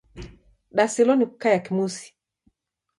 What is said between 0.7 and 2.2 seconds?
Dasilwa ni kukaia kimusi